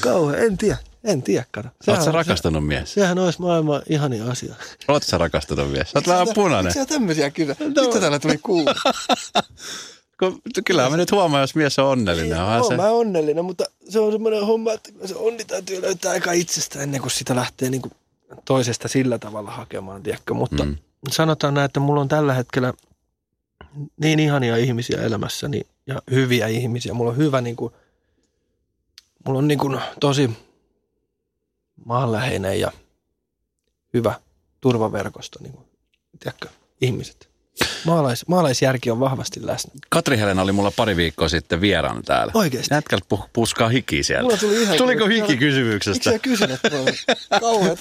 [0.00, 1.68] kauhean, en tiedä, en tiedä, kato.
[1.86, 2.94] Oletko sä se, mies?
[2.94, 4.54] sehän olisi maailman ihania asia.
[4.88, 5.96] Oletko sä rakastunut mies?
[5.96, 6.64] Oot vähän punainen.
[6.64, 7.56] Miksi sä tämmöisiä kyllä?
[7.60, 7.86] No.
[7.86, 8.74] Mitä täällä tuli kuulla?
[10.18, 12.40] Kun- Kyllä mä nyt huomaan, jos mies on onnellinen.
[12.40, 12.76] Onhan Oon se.
[12.76, 16.82] mä onnellinen, mutta se on semmoinen homma, että kyllä se onni täytyy löytää aika itsestä
[16.82, 17.92] ennen kuin sitä lähtee niin kuin
[18.44, 20.34] toisesta sillä tavalla hakemaan, tiedätkö?
[20.34, 20.70] Mutta Mm.
[20.70, 20.76] mm.
[21.10, 22.72] sanotaan näin, että mulla on tällä hetkellä
[24.00, 26.94] niin ihania ihmisiä elämässäni ja hyviä ihmisiä.
[26.94, 27.72] Mulla on hyvä niin kuin,
[29.26, 30.30] mulla on niin kuin tosi
[31.84, 32.72] maanläheinen ja
[33.94, 34.14] hyvä
[34.60, 35.64] turvaverkosto, niin kuin,
[36.20, 36.48] tiedätkö,
[36.80, 37.28] ihmiset.
[37.84, 39.72] Maalais, maalaisjärki on vahvasti läsnä.
[39.88, 42.32] Katri Helena oli mulla pari viikkoa sitten vieraana täällä.
[42.34, 42.74] Oikeesti?
[42.74, 44.22] Jätkältä pu- puskaa hiki sieltä.
[44.22, 46.10] Mulla tuli ihan- Tuliko hiki Miksi kysymyksestä?
[46.10, 46.60] sä kysynyt?
[47.40, 47.78] Kauheat.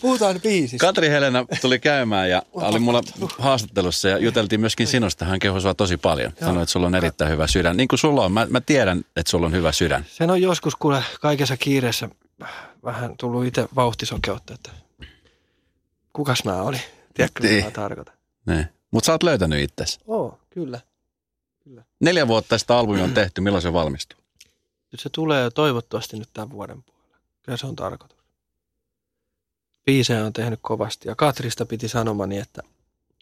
[0.00, 0.86] Puhutaan biisistä.
[0.86, 3.02] Katri Helena tuli käymään ja oli mulla
[3.38, 5.24] haastattelussa ja juteltiin myöskin sinusta.
[5.24, 6.32] Hän kehui sua tosi paljon.
[6.40, 7.76] Sanoi, että sulla on erittäin hyvä sydän.
[7.76, 8.32] Niin kuin sulla on.
[8.32, 10.06] Mä, mä tiedän, että sulla on hyvä sydän.
[10.08, 12.08] Sen on joskus kuule kaikessa kiireessä
[12.84, 14.70] vähän tullut itse vauhtisokeutta, että
[16.12, 16.80] kukas mä olin?
[17.14, 17.64] Tiedätkö, mitä Niin.
[17.64, 18.14] mä tarkoitan?
[18.46, 18.66] Niin.
[18.90, 20.00] Mutta sä oot löytänyt itsesi.
[20.06, 20.80] Oo, kyllä.
[22.00, 23.40] Neljä vuotta sitä albumi on tehty.
[23.40, 24.18] Milloin se valmistuu?
[24.92, 27.16] Nyt se tulee toivottavasti nyt tämän vuoden puolella.
[27.42, 28.18] Kyllä se on tarkoitus.
[29.84, 32.62] Biisejä on tehnyt kovasti ja Katrista piti sanomani, että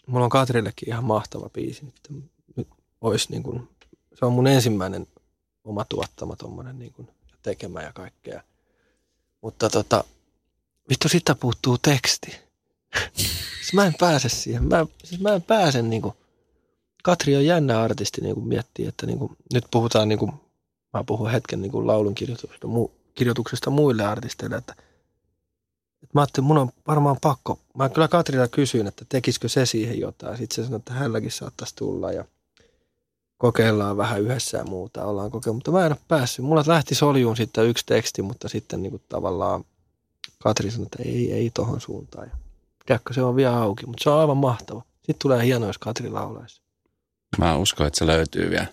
[0.06, 1.84] mulla on Katrillekin ihan mahtava biisi.
[1.84, 2.68] Nyt, nyt
[3.00, 3.68] olisi niin kuin,
[4.14, 5.06] se on mun ensimmäinen
[5.64, 7.08] oma tuottama tommonen niin kuin
[7.42, 8.42] tekemä ja kaikkea.
[9.40, 10.04] Mutta tota,
[10.88, 12.36] vittu sitä puuttuu teksti.
[13.64, 14.64] siis mä en pääse siihen.
[14.64, 16.14] Mä, siis mä en pääse niin kuin,
[17.02, 20.32] Katri on jännä artisti niin kuin miettii, että niin kuin, nyt puhutaan niin kuin
[20.92, 24.72] mä puhun hetken niin kuin laulun kirjoituksesta, mu, kirjoituksesta muille artisteille, että,
[26.02, 27.58] että mä ajattelin, mun on varmaan pakko.
[27.74, 30.36] Mä kyllä Katrina kysyin, että tekisikö se siihen jotain.
[30.36, 32.24] Sitten se sanoi, että hänelläkin saattaisi tulla ja
[33.38, 35.04] kokeillaan vähän yhdessä ja muuta.
[35.04, 36.44] Ollaan kokeillut, mutta mä en ole päässyt.
[36.44, 39.64] Mulla lähti soljuun sitten yksi teksti, mutta sitten niin kuin tavallaan
[40.42, 42.43] Katri sanoi, että ei, ei tohon suuntaan.
[42.86, 44.82] Tiedätkö, se on vielä auki, mutta se on aivan mahtava.
[44.96, 46.62] Sitten tulee hienoa, jos Katri laulaisi.
[47.38, 48.66] Mä uskon, että se löytyy vielä.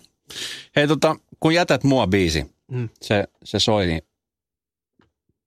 [0.76, 2.88] Hei tota, kun jätät mua biisi, Mm.
[3.02, 4.02] se, se soi, niin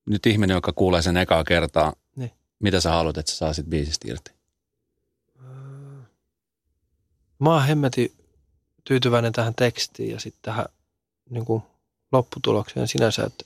[0.06, 2.32] nyt ihminen, joka kuulee sen ekaa kertaa, Niin.
[2.60, 4.32] mitä sä haluat, että sä saa sit biisistä irti?
[7.40, 8.12] Mä oon hemmetin
[8.84, 10.66] tyytyväinen tähän tekstiin ja sitten tähän
[11.30, 11.64] niin kuin
[12.12, 13.46] lopputulokseen sinänsä, että,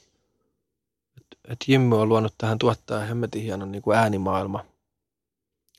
[1.17, 4.65] että, että Jimmy on luonut tähän tuottaa hemmetin hienon niin kuin äänimaailma,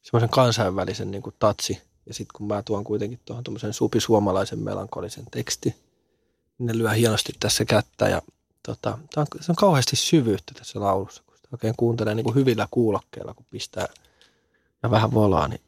[0.02, 1.82] semmoisen kansainvälisen niin kuin tatsi.
[2.06, 5.74] Ja sitten kun mä tuon kuitenkin tuohon tuommoisen supisuomalaisen melankolisen teksti,
[6.58, 8.22] niin ne lyö hienosti tässä kättä ja
[8.62, 12.68] tota, on, se on kauheasti syvyyttä tässä laulussa, kun sitä oikein kuuntelee niin kuin hyvillä
[12.70, 13.88] kuulokkeilla, kun pistää
[14.82, 15.60] ja vähän volaa, niin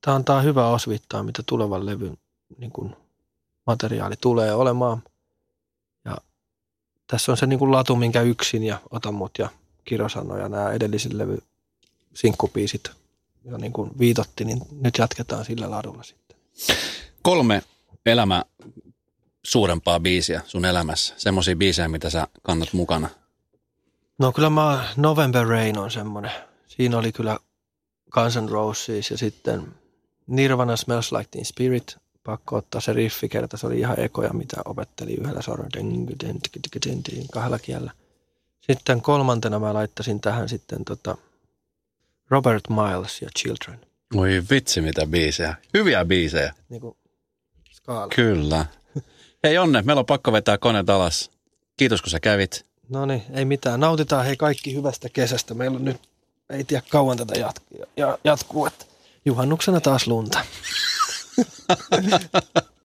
[0.00, 2.18] tämä antaa hyvää osviittaa, mitä tulevan levyn
[2.58, 2.96] niin kuin,
[3.66, 5.02] materiaali tulee olemaan.
[6.04, 6.16] Ja
[7.06, 9.48] tässä on se niin kuin latu, minkä yksin ja Ota mut ja
[9.84, 11.38] Kirosano ja nämä edellisen levy
[12.14, 12.90] sinkkupiisit
[13.44, 16.36] jo niin kuin viitotti, niin nyt jatketaan sillä ladulla sitten.
[17.22, 17.62] Kolme
[18.06, 18.44] elämä
[19.42, 21.14] suurempaa biisiä sun elämässä.
[21.16, 23.08] Semmoisia biisejä, mitä sä kannat mukana.
[24.18, 26.32] No kyllä mä, November Rain on semmoinen.
[26.66, 27.38] Siinä oli kyllä
[28.10, 29.74] Guns N' Roses ja sitten
[30.26, 31.96] Nirvana Smells Like Teen Spirit.
[32.24, 33.56] Pakko ottaa se riffi kerta.
[33.56, 35.70] Se oli ihan ekoja, mitä opetteli yhdellä sormella.
[35.74, 37.92] Ding, Kahdella kielellä.
[38.60, 41.16] Sitten kolmantena mä laittasin tähän sitten tota
[42.30, 43.80] Robert Miles ja Children.
[44.14, 45.54] Voi vitsi, mitä biisejä.
[45.74, 46.54] Hyviä biisejä.
[46.68, 46.96] Niin kuin
[47.72, 48.08] skaala.
[48.14, 48.66] Kyllä.
[49.44, 51.30] Hei Jonne, meillä on pakko vetää koneet alas.
[51.76, 52.66] Kiitos kun sä kävit.
[52.88, 53.80] No niin, ei mitään.
[53.80, 55.54] Nautitaan hei kaikki hyvästä kesästä.
[55.54, 56.00] Meillä on nyt,
[56.50, 58.84] ei tiedä kauan tätä jat- ja- jatkuu, että
[59.24, 60.44] juhannuksena taas lunta.